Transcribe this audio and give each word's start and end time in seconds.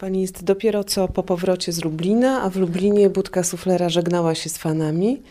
Pani 0.00 0.20
jest 0.20 0.44
dopiero 0.44 0.84
co 0.84 1.08
po 1.08 1.22
powrocie 1.22 1.72
z 1.72 1.84
Lublina, 1.84 2.42
a 2.42 2.50
w 2.50 2.56
Lublinie 2.56 3.10
budka 3.10 3.42
suflera 3.42 3.88
żegnała 3.88 4.34
się 4.34 4.48
z 4.48 4.58
fanami 4.58 5.22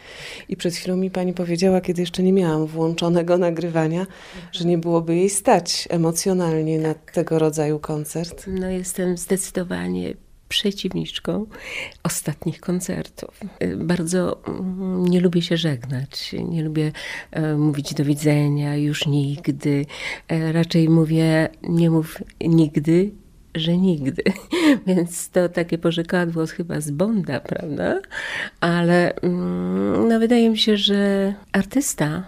i 0.50 0.58
przed 0.58 0.76
chwilą 0.76 0.98
mi 0.98 1.12
pani 1.12 1.34
powiedziała, 1.34 1.82
kiedy 1.82 2.02
jeszcze 2.02 2.24
nie 2.24 2.34
miałam 2.34 2.66
włączonego 2.66 3.38
nagrywania, 3.38 4.08
że 4.52 4.66
nie 4.66 4.78
byłoby 4.78 5.16
jej 5.16 5.30
stać 5.30 5.88
emocjonalnie 5.90 6.80
na 6.80 6.94
tego 6.94 7.40
rodzaju 7.40 7.80
koncert. 7.80 8.46
No 8.48 8.70
jestem 8.70 9.18
zdecydowanie 9.18 10.14
przeciwniczką 10.50 11.46
ostatnich 12.04 12.60
koncertów. 12.60 13.40
Bardzo 13.78 14.44
mm, 14.48 15.06
nie 15.06 15.20
lubię 15.20 15.42
się 15.42 15.58
żegnać, 15.58 16.36
nie 16.50 16.64
lubię 16.64 16.92
e, 17.32 17.56
mówić 17.56 17.94
do 17.94 18.06
widzenia, 18.06 18.76
już 18.76 19.06
nigdy. 19.08 19.86
E, 20.28 20.52
raczej 20.52 20.90
mówię, 20.90 21.50
nie 21.64 21.90
mów 21.90 22.18
nigdy, 22.42 23.12
że 23.56 23.78
nigdy. 23.78 24.24
Więc 24.88 25.30
to 25.30 25.50
takie 25.50 25.78
pożekadło 25.78 26.46
chyba 26.46 26.82
z 26.82 26.92
Bonda, 26.92 27.40
prawda? 27.40 28.02
Ale 28.60 29.16
mm, 29.16 30.08
no, 30.08 30.20
wydaje 30.20 30.50
mi 30.50 30.58
się, 30.58 30.78
że 30.78 31.34
artysta 31.52 32.24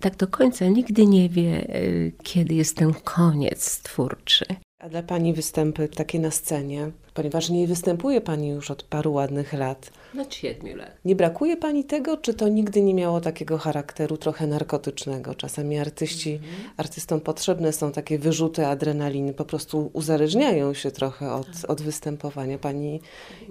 tak 0.00 0.16
do 0.16 0.26
końca 0.26 0.66
nigdy 0.66 1.06
nie 1.06 1.28
wie, 1.28 1.68
e, 1.68 1.82
kiedy 2.22 2.54
jest 2.54 2.76
ten 2.76 2.94
koniec 2.94 3.82
twórczy. 3.82 4.44
A 4.82 4.88
dla 4.88 5.02
Pani 5.02 5.32
występy 5.32 5.88
takie 5.88 6.20
na 6.20 6.30
scenie, 6.30 6.90
ponieważ 7.14 7.50
nie 7.50 7.66
występuje 7.66 8.20
Pani 8.20 8.48
już 8.48 8.70
od 8.70 8.82
paru 8.82 9.12
ładnych 9.12 9.52
lat. 9.52 9.90
Od 10.20 10.34
siedmiu 10.34 10.76
lat. 10.76 10.96
Nie 11.04 11.16
brakuje 11.16 11.56
Pani 11.56 11.84
tego, 11.84 12.16
czy 12.16 12.34
to 12.34 12.48
nigdy 12.48 12.82
nie 12.82 12.94
miało 12.94 13.20
takiego 13.20 13.58
charakteru 13.58 14.16
trochę 14.16 14.46
narkotycznego? 14.46 15.34
Czasami 15.34 15.78
artyści, 15.78 16.30
mm 16.30 16.42
-hmm. 16.42 16.70
artystom 16.76 17.20
potrzebne 17.20 17.72
są 17.72 17.92
takie 17.92 18.18
wyrzuty 18.18 18.66
adrenaliny, 18.66 19.32
po 19.34 19.44
prostu 19.44 19.90
uzależniają 19.92 20.74
się 20.74 20.90
trochę 20.90 21.32
od, 21.32 21.46
tak. 21.60 21.70
od 21.70 21.82
występowania. 21.82 22.58
Pani 22.58 23.00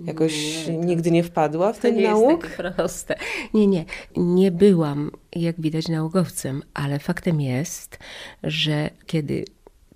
jakoś 0.05 0.67
nie, 0.67 0.77
nigdy 0.77 1.11
nie 1.11 1.23
wpadła 1.23 1.73
w 1.73 1.79
ten 1.79 1.95
nie 1.95 2.03
nauk? 2.03 2.43
Jest 2.43 2.57
tak 2.57 2.75
proste. 2.75 3.15
Nie, 3.53 3.67
nie. 3.67 3.85
Nie 4.17 4.51
byłam, 4.51 5.11
jak 5.35 5.61
widać, 5.61 5.87
naukowcem, 5.87 6.63
ale 6.73 6.99
faktem 6.99 7.41
jest, 7.41 7.99
że 8.43 8.89
kiedy 9.05 9.45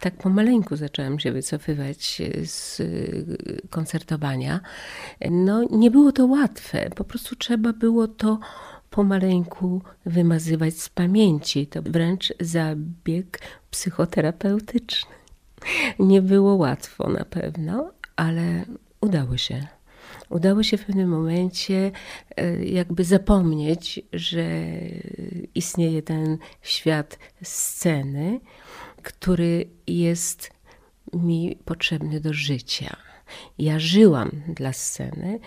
tak 0.06 0.18
pomaleńku 0.18 0.76
zaczęłam 0.76 1.20
się 1.20 1.32
wycofywać 1.32 2.22
z 2.44 2.82
koncertowania. 3.70 4.60
No, 5.32 5.64
nie 5.72 5.92
było 5.92 6.12
to 6.12 6.26
łatwe, 6.26 6.90
po 6.96 7.04
prostu 7.04 7.36
trzeba 7.36 7.74
było 7.74 8.08
to 8.08 8.40
pomaleńku 8.90 9.82
wymazywać 10.06 10.82
z 10.82 10.90
pamięci. 10.90 11.68
To 11.68 11.82
wręcz 11.82 12.34
zabieg 12.40 13.40
psychoterapeutyczny. 13.72 15.16
Nie 16.00 16.22
było 16.22 16.56
łatwo 16.56 17.10
na 17.10 17.26
pewno, 17.26 17.92
ale 18.16 18.66
udało 19.02 19.38
się. 19.38 19.68
Udało 20.30 20.64
się 20.64 20.78
w 20.78 20.86
pewnym 20.86 21.10
momencie 21.10 21.92
e, 22.38 22.66
jakby 22.66 23.04
zapomnieć, 23.04 24.02
że 24.14 24.62
istnieje 25.56 26.02
ten 26.02 26.38
świat 26.62 27.20
sceny, 27.44 28.40
który 29.06 29.70
jest 29.88 30.52
mi 31.14 31.58
potrzebny 31.66 32.22
do 32.22 32.34
życia. 32.34 32.98
Ja 33.58 33.80
żyłam 33.80 34.32
dla 34.48 34.74
sceny, 34.74 35.40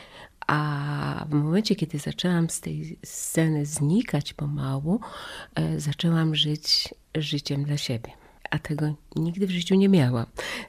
a 0.47 1.27
w 1.29 1.33
momencie, 1.35 1.77
kiedy 1.77 1.99
zaczęłam 1.99 2.51
z 2.51 2.61
tej 2.61 2.99
sceny 3.05 3.67
znikać 3.67 4.35
pomału, 4.35 5.01
e, 5.55 5.81
zaczęłam 5.81 6.35
żyć 6.35 6.95
życiem 7.15 7.65
dla 7.65 7.77
siebie. 7.77 8.13
A 8.51 8.59
tego 8.59 8.95
nigdy 9.17 9.47
w 9.47 9.51
życiu 9.51 9.75
nie 9.75 9.89
miałam. 9.89 10.27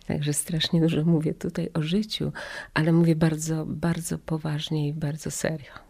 Także 0.08 0.34
strasznie 0.34 0.82
dużo 0.82 1.06
mówię 1.06 1.34
tutaj 1.34 1.70
o 1.74 1.82
życiu, 1.82 2.32
ale 2.74 2.92
mówię 2.92 3.16
bardzo, 3.16 3.66
bardzo 3.66 4.18
poważnie 4.18 4.88
i 4.88 4.94
bardzo 4.94 5.32
serio. 5.32 5.89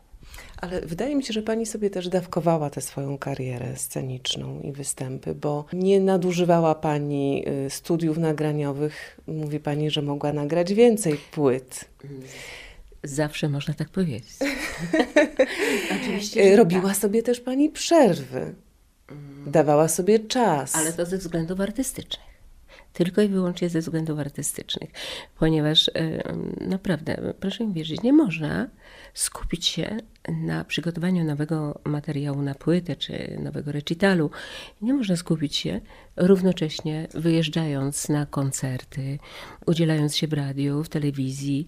Ale 0.62 0.82
wydaje 0.82 1.16
mi 1.16 1.24
się, 1.24 1.34
że 1.34 1.42
pani 1.42 1.66
sobie 1.66 1.90
też 1.90 2.10
dawkowała 2.10 2.70
tę 2.70 2.82
swoją 2.82 3.18
karierę 3.18 3.76
sceniczną 3.76 4.62
i 4.62 4.72
występy, 4.72 5.36
bo 5.36 5.66
nie 5.74 6.00
nadużywała 6.00 6.76
pani 6.76 7.46
y, 7.66 7.70
studiów 7.70 8.18
nagraniowych. 8.18 9.20
Mówi 9.28 9.60
pani, 9.60 9.90
że 9.90 10.02
mogła 10.02 10.34
nagrać 10.34 10.74
więcej 10.74 11.18
płyt. 11.32 11.86
Zawsze 13.04 13.50
można 13.50 13.74
tak 13.74 13.90
powiedzieć. 13.90 14.34
Oczywiście. 16.02 16.56
Robiła 16.56 16.90
tak. 16.90 16.98
sobie 16.98 17.24
też 17.24 17.40
pani 17.40 17.70
przerwy. 17.70 18.56
Dawała 19.48 19.88
sobie 19.88 20.20
czas. 20.20 20.76
Ale 20.76 20.94
to 20.94 21.06
ze 21.06 21.18
względów 21.18 21.60
artystycznych 21.60 22.30
tylko 22.94 23.22
i 23.22 23.28
wyłącznie 23.28 23.70
ze 23.70 23.80
względów 23.80 24.20
artystycznych, 24.20 24.90
ponieważ 25.40 25.92
naprawdę, 26.62 27.34
proszę 27.40 27.68
mi 27.68 27.74
wierzyć, 27.74 28.04
nie 28.04 28.14
można 28.14 28.68
skupić 29.14 29.66
się 29.66 29.98
na 30.28 30.64
przygotowaniu 30.64 31.24
nowego 31.24 31.80
materiału 31.84 32.42
na 32.42 32.56
płytę 32.56 32.96
czy 32.96 33.38
nowego 33.40 33.72
recitalu. 33.72 34.32
Nie 34.82 34.94
można 34.94 35.16
skupić 35.16 35.56
się 35.56 35.82
równocześnie 36.18 37.08
wyjeżdżając 37.14 38.10
na 38.10 38.26
koncerty, 38.26 39.20
udzielając 39.66 40.16
się 40.16 40.28
w 40.28 40.34
radiu, 40.34 40.84
w 40.84 40.90
telewizji. 40.90 41.66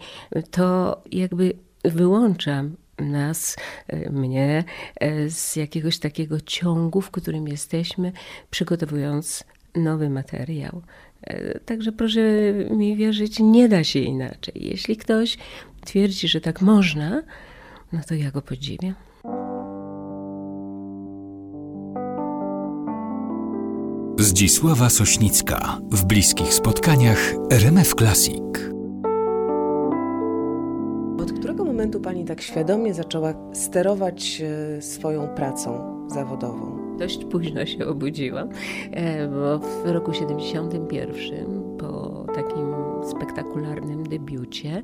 To 0.51 1.01
jakby 1.11 1.53
wyłączam 1.85 2.75
nas, 2.97 3.55
e, 3.87 4.09
mnie, 4.09 4.63
e, 4.95 5.29
z 5.29 5.55
jakiegoś 5.55 5.99
takiego 5.99 6.41
ciągu, 6.41 7.01
w 7.01 7.11
którym 7.11 7.47
jesteśmy, 7.47 8.11
przygotowując 8.49 9.43
nowy 9.75 10.09
materiał. 10.09 10.81
E, 11.23 11.59
także 11.59 11.91
proszę 11.91 12.21
mi 12.69 12.95
wierzyć, 12.95 13.39
nie 13.39 13.69
da 13.69 13.83
się 13.83 13.99
inaczej. 13.99 14.53
Jeśli 14.55 14.97
ktoś 14.97 15.37
twierdzi, 15.85 16.27
że 16.27 16.41
tak 16.41 16.61
można, 16.61 17.23
no 17.93 17.99
to 18.07 18.15
ja 18.15 18.31
go 18.31 18.41
podziwiam. 18.41 18.93
Zdzisława 24.19 24.89
Sośnicka 24.89 25.77
w 25.91 26.05
bliskich 26.05 26.53
spotkaniach 26.53 27.33
RMF 27.51 27.95
Classic. 27.95 28.41
Od 31.21 31.31
którego 31.31 31.65
momentu 31.65 31.99
pani 31.99 32.25
tak 32.25 32.41
świadomie 32.41 32.93
zaczęła 32.93 33.33
sterować 33.53 34.41
e, 34.41 34.81
swoją 34.81 35.27
pracą 35.27 35.79
zawodową? 36.09 36.80
Dość 36.99 37.25
późno 37.25 37.65
się 37.65 37.87
obudziłam, 37.87 38.49
e, 38.91 39.27
bo 39.27 39.59
w 39.59 39.85
roku 39.85 40.13
71 40.13 41.77
po 41.77 42.25
takim 42.35 42.90
spektakularnym 43.09 44.03
debiucie 44.03 44.83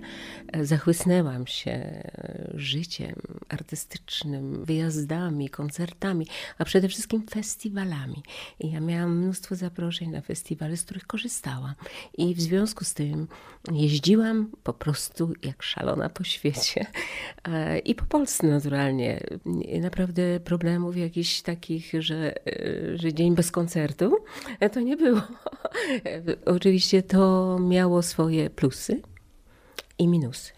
e, 0.51 0.65
zachłysnęłam 0.65 1.47
się 1.47 2.03
życiem 2.53 3.15
artystycznym, 3.49 4.65
wyjazdami, 4.65 5.49
koncertami, 5.49 6.27
a 6.57 6.65
przede 6.65 6.87
wszystkim 6.87 7.27
festiwalami. 7.29 8.23
I 8.59 8.71
ja 8.71 8.79
miałam 8.79 9.17
mnóstwo 9.17 9.55
zaproszeń 9.55 10.09
na 10.09 10.21
festiwale, 10.21 10.77
z 10.77 10.83
których 10.83 11.07
korzystałam. 11.07 11.73
I 12.17 12.35
w 12.35 12.41
związku 12.41 12.85
z 12.85 12.93
tym 12.93 13.27
jeździłam 13.71 14.51
po 14.63 14.73
prostu 14.73 15.33
jak 15.43 15.63
szalona 15.63 16.09
po 16.09 16.23
świecie. 16.23 16.85
E, 17.43 17.79
I 17.79 17.95
po 17.95 18.05
Polsce 18.05 18.47
naturalnie. 18.47 19.19
Naprawdę 19.81 20.39
problemów 20.39 20.97
jakichś 20.97 21.41
takich, 21.41 21.91
że, 21.99 22.47
e, 22.47 22.97
że 22.97 23.13
dzień 23.13 23.35
bez 23.35 23.51
koncertu, 23.51 24.17
to 24.73 24.79
nie 24.79 24.97
było. 24.97 25.21
Oczywiście 26.45 27.03
to 27.03 27.57
miało 27.59 28.01
swoje 28.07 28.49
plusy 28.49 29.01
i 29.97 30.07
minusy 30.07 30.57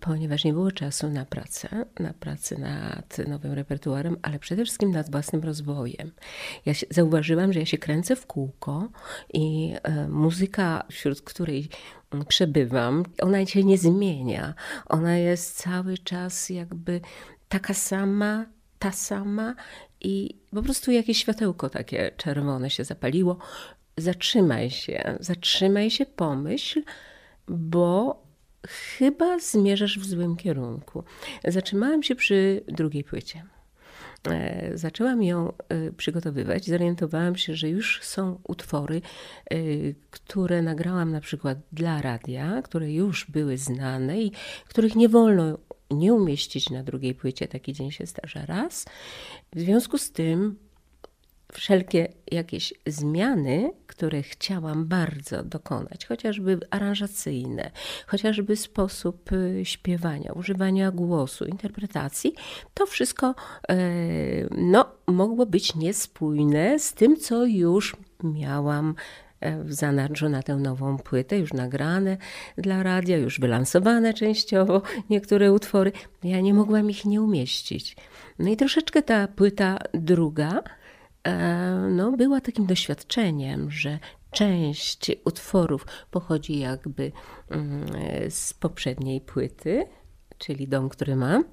ponieważ 0.00 0.44
nie 0.44 0.52
było 0.52 0.72
czasu 0.72 1.08
na 1.08 1.24
pracę, 1.24 1.86
na 2.00 2.12
pracę 2.12 2.58
nad 2.58 3.18
nowym 3.28 3.52
repertuarem, 3.52 4.16
ale 4.22 4.38
przede 4.38 4.64
wszystkim 4.64 4.90
nad 4.90 5.10
własnym 5.10 5.42
rozwojem. 5.42 6.12
Ja 6.66 6.74
się, 6.74 6.86
zauważyłam, 6.90 7.52
że 7.52 7.60
ja 7.60 7.66
się 7.66 7.78
kręcę 7.78 8.16
w 8.16 8.26
kółko 8.26 8.88
i 9.32 9.74
e, 9.82 10.08
muzyka, 10.08 10.84
wśród 10.90 11.22
której 11.22 11.68
przebywam, 12.28 13.02
ona 13.22 13.46
się 13.46 13.64
nie 13.64 13.78
zmienia. 13.78 14.54
Ona 14.86 15.16
jest 15.16 15.56
cały 15.56 15.98
czas 15.98 16.50
jakby 16.50 17.00
taka 17.48 17.74
sama, 17.74 18.46
ta 18.78 18.92
sama 18.92 19.54
i 20.00 20.38
po 20.50 20.62
prostu 20.62 20.90
jakieś 20.90 21.18
światełko 21.18 21.70
takie 21.70 22.12
czerwone 22.16 22.70
się 22.70 22.84
zapaliło. 22.84 23.38
Zatrzymaj 23.96 24.70
się, 24.70 25.16
zatrzymaj 25.20 25.90
się, 25.90 26.06
pomyśl, 26.06 26.82
bo 27.48 28.22
chyba 28.66 29.38
zmierzasz 29.38 29.98
w 29.98 30.06
złym 30.06 30.36
kierunku. 30.36 31.04
Zatrzymałam 31.44 32.02
się 32.02 32.14
przy 32.14 32.64
drugiej 32.68 33.04
płycie. 33.04 33.42
E, 34.28 34.70
zaczęłam 34.74 35.22
ją 35.22 35.52
e, 35.68 35.92
przygotowywać. 35.92 36.66
Zorientowałam 36.66 37.36
się, 37.36 37.54
że 37.54 37.68
już 37.68 38.00
są 38.02 38.40
utwory, 38.48 39.02
e, 39.50 39.56
które 40.10 40.62
nagrałam 40.62 41.12
na 41.12 41.20
przykład 41.20 41.58
dla 41.72 42.02
radia, 42.02 42.62
które 42.62 42.92
już 42.92 43.30
były 43.30 43.58
znane 43.58 44.22
i 44.22 44.32
których 44.68 44.96
nie 44.96 45.08
wolno 45.08 45.58
nie 45.90 46.14
umieścić 46.14 46.70
na 46.70 46.82
drugiej 46.82 47.14
płycie. 47.14 47.48
Taki 47.48 47.72
dzień 47.72 47.90
się 47.90 48.06
zdarza 48.06 48.46
raz. 48.46 48.86
W 49.52 49.60
związku 49.60 49.98
z 49.98 50.12
tym 50.12 50.56
wszelkie 51.52 52.08
jakieś 52.32 52.74
zmiany, 52.86 53.72
które 53.86 54.22
chciałam 54.22 54.86
bardzo 54.86 55.42
dokonać, 55.42 56.06
chociażby 56.06 56.58
aranżacyjne, 56.70 57.70
chociażby 58.06 58.56
sposób 58.56 59.32
y, 59.32 59.64
śpiewania, 59.64 60.32
używania 60.32 60.90
głosu, 60.90 61.44
interpretacji, 61.44 62.34
to 62.74 62.86
wszystko 62.86 63.34
e, 63.68 63.76
no, 64.50 64.84
mogło 65.06 65.46
być 65.46 65.74
niespójne 65.74 66.78
z 66.78 66.92
tym, 66.92 67.16
co 67.16 67.44
już 67.44 67.96
miałam 68.24 68.94
e, 69.40 69.64
w 69.64 69.74
zanadrzu 69.74 70.28
na 70.28 70.42
tę 70.42 70.56
nową 70.56 70.98
płytę, 70.98 71.38
już 71.38 71.52
nagrane 71.52 72.16
dla 72.58 72.82
radia, 72.82 73.16
już 73.16 73.40
wylansowane 73.40 74.14
częściowo 74.14 74.82
niektóre 75.10 75.52
utwory. 75.52 75.92
Ja 76.24 76.40
nie 76.40 76.54
mogłam 76.54 76.90
ich 76.90 77.04
nie 77.04 77.22
umieścić. 77.22 77.96
No 78.38 78.50
i 78.50 78.56
troszeczkę 78.56 79.02
ta 79.02 79.28
płyta 79.28 79.78
druga 79.94 80.62
no, 81.90 82.12
była 82.12 82.40
takim 82.40 82.66
doświadczeniem, 82.66 83.70
że 83.70 83.98
część 84.30 85.10
utworów 85.24 85.86
pochodzi 86.10 86.58
jakby 86.58 87.12
mm, 87.50 87.86
z 88.30 88.54
poprzedniej 88.54 89.20
płyty, 89.20 89.86
czyli 90.38 90.68
dom, 90.68 90.88
który 90.88 91.16
mam, 91.16 91.44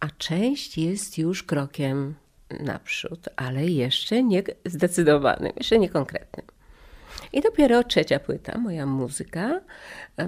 a 0.00 0.08
część 0.10 0.78
jest 0.78 1.18
już 1.18 1.42
krokiem 1.42 2.14
naprzód, 2.60 3.28
ale 3.36 3.66
jeszcze 3.66 4.22
nie 4.22 4.42
zdecydowanym, 4.64 5.52
jeszcze 5.56 5.78
nie 5.78 5.88
konkretnym. 5.88 6.46
I 7.32 7.40
dopiero 7.40 7.84
trzecia 7.84 8.18
płyta, 8.18 8.58
moja 8.58 8.86
muzyka, 8.86 9.60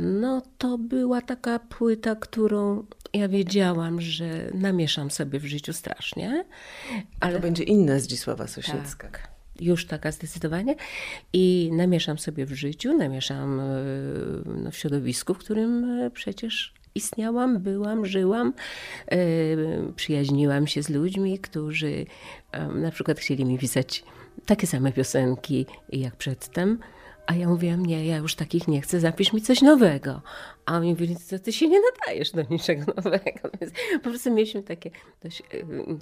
no 0.00 0.42
to 0.58 0.78
była 0.78 1.20
taka 1.20 1.58
płyta, 1.58 2.16
którą 2.16 2.86
ja 3.12 3.28
wiedziałam, 3.28 4.00
że 4.00 4.50
namieszam 4.54 5.10
sobie 5.10 5.38
w 5.38 5.44
życiu 5.44 5.72
strasznie. 5.72 6.44
Ale 7.20 7.34
to 7.34 7.40
będzie 7.40 7.64
inna 7.64 7.98
Zdzisława 7.98 8.46
Sośnicka. 8.46 9.08
Tak, 9.08 9.28
już 9.60 9.86
taka 9.86 10.12
zdecydowanie. 10.12 10.74
I 11.32 11.70
namieszam 11.72 12.18
sobie 12.18 12.46
w 12.46 12.52
życiu, 12.52 12.96
namieszam 12.96 13.60
e, 13.60 13.64
no, 14.46 14.70
w 14.70 14.76
środowisku, 14.76 15.34
w 15.34 15.38
którym 15.38 15.84
e, 15.84 16.10
przecież 16.10 16.74
istniałam, 16.94 17.58
byłam, 17.58 18.06
żyłam, 18.06 18.52
e, 19.06 19.16
przyjaźniłam 19.96 20.66
się 20.66 20.82
z 20.82 20.88
ludźmi, 20.88 21.38
którzy 21.38 22.06
na 22.74 22.90
przykład 22.90 23.20
chcieli 23.20 23.44
mi 23.44 23.58
pisać 23.58 24.04
takie 24.46 24.66
same 24.66 24.92
piosenki 24.92 25.66
jak 25.92 26.16
przedtem. 26.16 26.78
A 27.26 27.34
ja 27.34 27.48
mówiłam, 27.48 27.86
nie, 27.86 28.06
ja 28.06 28.16
już 28.16 28.34
takich 28.34 28.68
nie 28.68 28.80
chcę, 28.80 29.00
zapisz 29.00 29.32
mi 29.32 29.42
coś 29.42 29.62
nowego. 29.62 30.22
A 30.66 30.76
oni 30.76 30.90
mówili, 30.90 31.16
to 31.30 31.38
ty 31.38 31.52
się 31.52 31.68
nie 31.68 31.80
nadajesz 31.80 32.30
do 32.30 32.42
niczego 32.42 32.92
nowego. 33.04 33.50
Więc 33.60 33.72
po 34.02 34.10
prostu 34.10 34.30
mieliśmy 34.30 34.62
takie 34.62 34.90
dość 35.22 35.42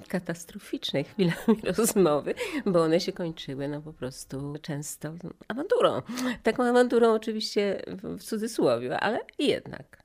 katastroficzne 0.07 1.03
chwilami 1.03 1.61
rozmowy, 1.77 2.33
bo 2.65 2.81
one 2.81 2.99
się 2.99 3.11
kończyły 3.11 3.67
no 3.67 3.81
po 3.81 3.93
prostu 3.93 4.53
często 4.61 5.13
awanturą. 5.47 6.01
Taką 6.43 6.63
awanturą 6.63 7.13
oczywiście 7.13 7.81
w 7.87 8.23
cudzysłowie, 8.23 8.99
ale 8.99 9.19
jednak. 9.39 10.03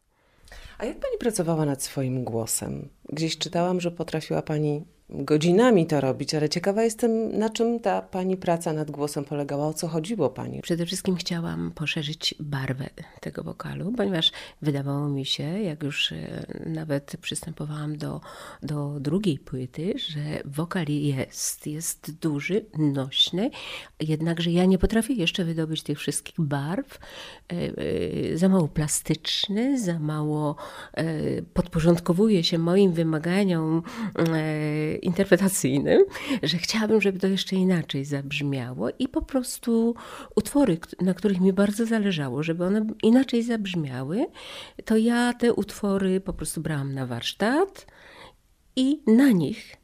A 0.78 0.84
jak 0.84 1.00
pani 1.00 1.18
pracowała 1.18 1.66
nad 1.66 1.82
swoim 1.82 2.24
głosem? 2.24 2.88
Gdzieś 3.08 3.38
czytałam, 3.38 3.80
że 3.80 3.90
potrafiła 3.90 4.42
pani 4.42 4.84
godzinami 5.16 5.86
to 5.86 6.00
robić, 6.00 6.34
ale 6.34 6.48
ciekawa 6.48 6.82
jestem, 6.82 7.38
na 7.38 7.50
czym 7.50 7.80
ta 7.80 8.02
pani 8.02 8.36
praca 8.36 8.72
nad 8.72 8.90
głosem 8.90 9.24
polegała, 9.24 9.66
o 9.66 9.74
co 9.74 9.88
chodziło 9.88 10.30
pani? 10.30 10.62
Przede 10.62 10.86
wszystkim 10.86 11.16
chciałam 11.16 11.72
poszerzyć 11.74 12.34
barwę 12.40 12.90
tego 13.20 13.42
wokalu, 13.42 13.92
ponieważ 13.96 14.32
wydawało 14.62 15.08
mi 15.08 15.26
się, 15.26 15.42
jak 15.42 15.82
już 15.82 16.12
e, 16.12 16.46
nawet 16.66 17.16
przystępowałam 17.20 17.96
do, 17.96 18.20
do 18.62 19.00
drugiej 19.00 19.38
płyty, 19.38 19.94
że 19.96 20.20
wokal 20.44 20.86
jest, 20.88 21.66
jest 21.66 22.18
duży, 22.18 22.64
nośny, 22.78 23.50
jednakże 24.00 24.50
ja 24.50 24.64
nie 24.64 24.78
potrafię 24.78 25.14
jeszcze 25.14 25.44
wydobyć 25.44 25.82
tych 25.82 25.98
wszystkich 25.98 26.34
barw. 26.38 26.98
E, 27.52 27.56
e, 28.32 28.38
za 28.38 28.48
mało 28.48 28.68
plastyczny, 28.68 29.80
za 29.80 29.98
mało 29.98 30.56
podporządkowuje 31.54 32.44
się 32.44 32.58
moim 32.58 32.92
wymaganiom 32.92 33.82
interpretacyjnym, 35.04 36.04
że 36.42 36.58
chciałabym, 36.58 37.00
żeby 37.00 37.18
to 37.18 37.26
jeszcze 37.26 37.56
inaczej 37.56 38.04
zabrzmiało 38.04 38.88
i 38.98 39.08
po 39.08 39.22
prostu 39.22 39.94
utwory, 40.36 40.78
na 41.00 41.14
których 41.14 41.40
mi 41.40 41.52
bardzo 41.52 41.86
zależało, 41.86 42.42
żeby 42.42 42.64
one 42.64 42.86
inaczej 43.02 43.42
zabrzmiały, 43.42 44.26
to 44.84 44.96
ja 44.96 45.32
te 45.32 45.54
utwory 45.54 46.20
po 46.20 46.32
prostu 46.32 46.60
brałam 46.60 46.94
na 46.94 47.06
warsztat 47.06 47.86
i 48.76 49.02
na 49.06 49.30
nich 49.30 49.83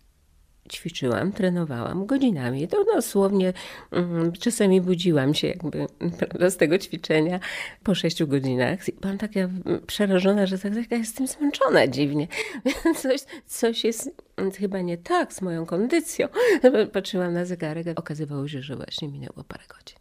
ćwiczyłam, 0.68 1.32
trenowałam 1.32 2.06
godzinami. 2.06 2.68
To 2.68 2.84
dosłownie 2.84 3.52
um, 3.92 4.32
czasami 4.32 4.80
budziłam 4.80 5.34
się 5.34 5.46
jakby 5.46 5.86
prawda, 6.18 6.50
z 6.50 6.56
tego 6.56 6.78
ćwiczenia 6.78 7.40
po 7.82 7.94
sześciu 7.94 8.28
godzinach. 8.28 8.88
I 8.88 8.92
byłam 8.92 9.18
taka 9.18 9.40
przerażona, 9.86 10.46
że 10.46 10.58
tak, 10.58 10.74
taka 10.74 10.96
jestem 10.96 11.26
zmęczona 11.26 11.86
dziwnie. 11.86 12.28
Coś, 13.02 13.20
coś 13.46 13.84
jest 13.84 14.10
chyba 14.58 14.80
nie 14.80 14.98
tak 14.98 15.32
z 15.32 15.42
moją 15.42 15.66
kondycją. 15.66 16.28
Patrzyłam 16.92 17.34
na 17.34 17.44
zegarek, 17.44 17.86
a 17.88 17.94
okazywało 17.94 18.48
się, 18.48 18.62
że 18.62 18.76
właśnie 18.76 19.08
minęło 19.08 19.44
parę 19.48 19.64
godzin. 19.68 19.98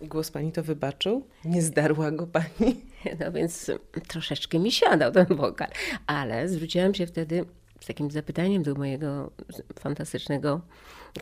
I 0.00 0.08
głos 0.08 0.30
pani 0.30 0.52
to 0.52 0.62
wybaczył? 0.62 1.26
Nie 1.44 1.62
zdarła 1.62 2.10
go 2.10 2.26
pani? 2.26 2.80
No 3.20 3.32
więc 3.32 3.70
troszeczkę 4.08 4.58
mi 4.58 4.72
siadał 4.72 5.12
ten 5.12 5.26
wokal, 5.26 5.68
ale 6.06 6.48
zwróciłam 6.48 6.94
się 6.94 7.06
wtedy 7.06 7.44
z 7.80 7.86
takim 7.86 8.10
zapytaniem 8.10 8.62
do 8.62 8.74
mojego 8.74 9.30
fantastycznego 9.80 10.60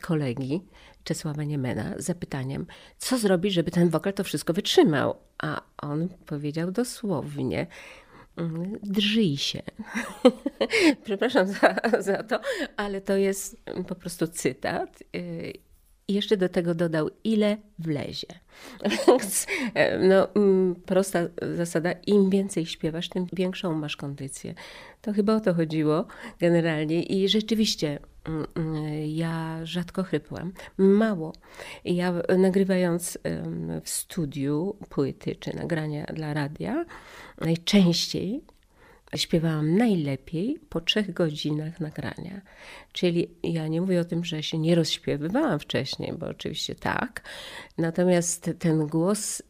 kolegi 0.01 0.63
Czesława 1.05 1.45
Niemena, 1.45 1.95
zapytaniem, 1.97 2.67
co 2.99 3.19
zrobić, 3.19 3.53
żeby 3.55 3.71
ten 3.71 3.89
wokal 3.89 4.13
to 4.13 4.25
wszystko 4.25 4.53
wytrzymał. 4.53 5.17
A 5.39 5.63
on 5.83 6.09
powiedział 6.27 6.71
dosłownie, 6.71 7.67
mm, 8.37 8.79
drżyj 8.83 9.37
się. 9.37 9.63
Przepraszam 11.05 11.47
za, 11.47 11.77
za 11.99 12.23
to, 12.23 12.41
ale 12.77 13.01
to 13.01 13.17
jest 13.17 13.63
po 13.89 13.95
prostu 13.95 14.27
cytat. 14.27 15.03
I 16.09 16.15
jeszcze 16.15 16.37
do 16.37 16.49
tego 16.49 16.75
dodał, 16.75 17.11
ile 17.25 17.57
wlezie. 17.79 18.27
Więc 19.09 19.47
no, 20.01 20.35
mm, 20.35 20.75
prosta 20.75 21.19
zasada, 21.57 21.93
im 21.93 22.31
więcej 22.31 22.67
śpiewasz, 22.67 23.09
tym 23.09 23.27
większą 23.33 23.75
masz 23.75 23.97
kondycję. 23.97 24.55
To 25.03 25.13
chyba 25.13 25.35
o 25.35 25.41
to 25.41 25.55
chodziło 25.55 26.07
generalnie 26.41 27.03
i 27.03 27.29
rzeczywiście 27.29 27.99
mm, 28.25 28.47
mm, 28.55 29.07
ja 29.07 29.61
rzadko 29.65 30.03
chrypłam, 30.03 30.53
mało. 30.79 31.33
Ja 31.85 32.15
nagrywając 32.39 33.19
w 33.83 33.89
studiu 33.89 34.77
płyty 34.89 35.37
czy 35.37 35.57
nagrania 35.57 36.05
dla 36.05 36.35
radia, 36.35 36.85
najczęściej 37.41 38.43
śpiewałam 39.19 39.77
najlepiej 39.77 40.59
po 40.69 40.81
trzech 40.81 41.13
godzinach 41.13 41.81
nagrania. 41.81 42.41
Czyli 42.93 43.31
ja 43.43 43.69
nie 43.69 43.81
mówię 43.81 44.01
o 44.01 44.05
tym, 44.05 44.25
że 44.25 44.43
się 44.43 44.59
nie 44.59 44.75
rozśpiewywałam 44.75 45.59
wcześniej, 45.59 46.13
bo 46.13 46.27
oczywiście 46.27 46.75
tak. 46.75 47.23
Natomiast 47.79 48.51
ten 48.59 48.87
głos 48.87 49.43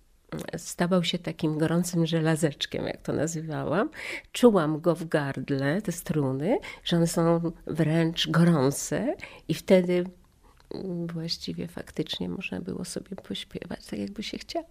stawał 0.57 1.05
się 1.05 1.19
takim 1.19 1.59
gorącym 1.59 2.07
żelazeczkiem, 2.07 2.87
jak 2.87 3.03
to 3.03 3.13
nazywałam. 3.13 3.91
Czułam 4.33 4.81
go 4.81 4.95
w 4.95 5.09
gardle, 5.09 5.83
te 5.83 5.93
struny, 5.93 6.59
że 6.85 6.97
one 6.97 7.07
są 7.07 7.53
wręcz 7.67 8.31
gorące 8.31 9.15
i 9.49 9.55
wtedy 9.55 10.05
właściwie 11.13 11.69
faktycznie 11.69 12.29
można 12.29 12.61
było 12.61 12.85
sobie 12.85 13.17
pośpiewać 13.17 13.87
tak, 13.87 13.99
jakby 13.99 14.23
się 14.23 14.39
chciało. 14.39 14.67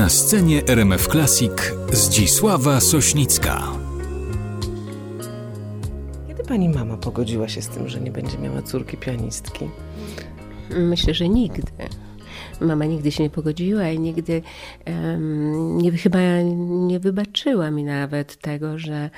Na 0.00 0.08
scenie 0.08 0.62
RMF 0.66 1.08
Classic 1.08 1.52
Zdzisława 1.92 2.80
Sośnicka. 2.80 3.62
Kiedy 6.28 6.44
pani 6.44 6.68
mama 6.68 6.96
pogodziła 6.96 7.48
się 7.48 7.62
z 7.62 7.68
tym, 7.68 7.88
że 7.88 8.00
nie 8.00 8.10
będzie 8.10 8.38
miała 8.38 8.62
córki 8.62 8.96
pianistki? 8.96 9.68
Myślę, 10.70 11.14
że 11.14 11.28
nigdy. 11.28 11.72
Mama 12.60 12.84
nigdy 12.84 13.12
się 13.12 13.22
nie 13.22 13.30
pogodziła 13.30 13.88
i 13.88 13.98
nigdy 13.98 14.42
um, 14.86 15.78
nie, 15.78 15.92
chyba 15.92 16.18
nie 16.60 17.00
wybaczyła 17.00 17.70
mi 17.70 17.84
nawet 17.84 18.36
tego, 18.36 18.78
że 18.78 19.10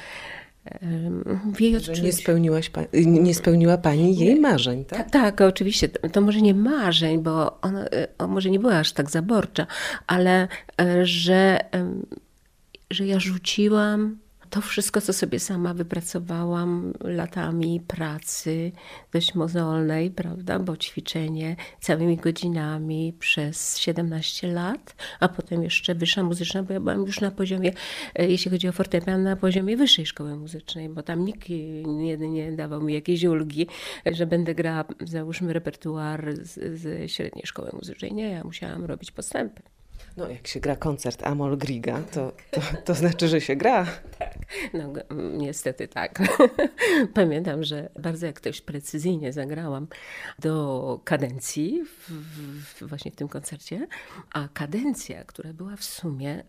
w 1.55 1.61
jej 1.61 1.77
odczuciu. 1.77 2.03
Nie, 2.03 2.13
spełniłaś 2.13 2.71
nie 2.93 3.35
spełniła 3.35 3.79
pani 3.79 4.17
jej 4.17 4.41
marzeń, 4.41 4.85
tak? 4.85 5.11
tak? 5.11 5.41
Oczywiście. 5.41 5.89
To 5.89 6.21
może 6.21 6.43
nie 6.43 6.55
marzeń, 6.55 7.23
bo 7.23 7.61
ona 7.61 7.85
może 8.29 8.51
nie 8.51 8.59
była 8.59 8.75
aż 8.79 8.93
tak 8.93 9.11
zaborcza, 9.11 9.67
ale 10.07 10.49
e, 10.81 11.07
że, 11.07 11.59
że 12.91 13.07
ja 13.07 13.21
rzuciłam 13.21 14.19
to 14.53 14.61
wszystko, 14.61 15.01
co 15.01 15.13
sobie 15.13 15.41
sama 15.41 15.75
wypracowałam 15.75 16.93
latami 17.01 17.81
pracy 17.81 18.73
dość 19.13 19.35
mozolnej, 19.35 20.11
prawda, 20.11 20.59
bo 20.59 20.77
ćwiczenie 20.77 21.57
całymi 21.81 22.17
godzinami 22.17 23.13
przez 23.19 23.79
17 23.79 24.53
lat, 24.53 24.95
a 25.21 25.29
potem 25.29 25.63
jeszcze 25.63 25.95
wyższa 25.95 26.23
muzyczna, 26.23 26.63
bo 26.63 26.73
ja 26.73 26.81
byłam 26.81 27.01
już 27.01 27.21
na 27.21 27.31
poziomie, 27.31 27.73
e, 28.15 28.29
jeśli 28.29 28.51
chodzi 28.51 28.69
o 28.69 28.73
fortepian, 28.73 29.23
na 29.23 29.37
poziomie 29.37 29.77
wyższej 29.77 30.07
szkoły 30.07 30.37
muzycznej, 30.37 30.89
bo 30.89 31.03
tam 31.03 31.25
nikt 31.25 31.49
jedynie 32.01 32.53
dawał 32.53 32.83
mi 32.83 32.95
jakieś 32.95 33.25
ulgi, 33.25 33.67
że 34.13 34.27
będę 34.27 34.55
grała, 34.55 34.85
załóżmy, 35.01 35.53
repertuar 35.53 36.35
z, 36.37 36.81
z 36.81 37.11
średniej 37.11 37.47
szkoły 37.47 37.71
muzycznej. 37.73 38.15
Nie, 38.15 38.31
ja 38.31 38.45
musiałam 38.45 38.85
robić 38.85 39.11
postępy. 39.11 39.63
No, 40.17 40.29
jak 40.29 40.47
się 40.47 40.61
gra 40.61 40.77
koncert 40.77 41.23
Amol 41.23 41.57
Griga, 41.59 42.03
to, 42.13 42.33
to, 42.51 42.61
to 42.85 42.95
znaczy, 42.95 43.29
że 43.29 43.41
się 43.41 43.57
gra. 43.57 43.87
Tak, 44.19 44.35
no 44.75 44.93
niestety 45.33 45.89
tak. 45.89 46.19
Pamiętam, 47.15 47.65
że 47.65 47.89
bardzo 47.99 48.27
jak 48.27 48.37
ktoś 48.37 48.61
precyzyjnie 48.61 49.33
zagrałam 49.33 49.87
do 50.39 51.01
kadencji 51.05 51.83
w, 51.85 52.11
w, 52.11 52.89
właśnie 52.89 53.11
w 53.11 53.17
tym 53.17 53.29
koncercie, 53.29 53.87
a 54.33 54.49
kadencja, 54.55 55.25
która 55.25 55.53
była 55.53 55.77
w 55.77 55.85
sumie 55.85 56.45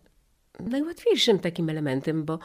najłatwiejszym 0.60 1.38
takim 1.38 1.70
elementem, 1.70 2.24
bo 2.24 2.38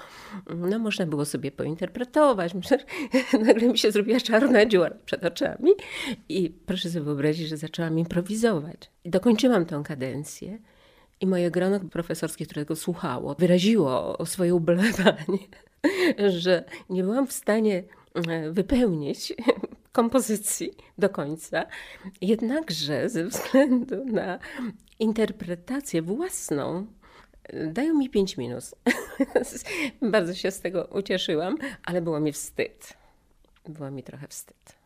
no, 0.56 0.80
można 0.80 1.06
było 1.06 1.26
sobie 1.26 1.52
pointerpretować. 1.52 2.54
Nagle 3.46 3.68
mi 3.68 3.78
się 3.78 3.92
zrobiła 3.92 4.20
czarna 4.20 4.66
dziura 4.66 4.96
przed 5.06 5.26
oczami 5.26 5.72
i 6.30 6.50
proszę 6.50 6.90
sobie 6.90 7.06
wyobrazić, 7.06 7.48
że 7.48 7.58
zaczęłam 7.58 8.00
improwizować. 8.00 8.92
Dokończyłam 9.06 9.66
tę 9.66 9.82
kadencję 9.86 10.60
i 11.22 11.28
moje 11.28 11.52
grono 11.52 11.80
profesorskie, 11.80 12.46
które 12.46 12.66
go 12.66 12.76
słuchało, 12.76 13.36
wyraziło 13.40 14.18
swoje 14.26 14.56
ubolewanie, 14.56 15.40
że 16.38 16.64
nie 16.90 17.04
byłam 17.04 17.28
w 17.28 17.34
stanie 17.34 17.84
e, 18.28 18.52
wypełnić 18.52 19.34
kompozycji 19.92 20.72
do 20.98 21.10
końca, 21.10 21.66
jednakże 22.22 23.10
ze 23.10 23.26
względu 23.26 24.06
na 24.06 24.40
interpretację 25.00 26.02
własną 26.02 26.88
dają 27.68 27.94
mi 27.94 28.10
5 28.10 28.38
minus. 28.38 28.76
Bardzo 30.02 30.34
się 30.34 30.52
z 30.52 30.60
tego 30.60 30.86
ucieszyłam, 30.86 31.58
ale 31.86 32.02
było 32.02 32.20
mi 32.20 32.32
wstyd. 32.32 32.98
Było 33.68 33.92
mi 33.92 34.04
trochę 34.04 34.28
wstyd. 34.28 34.79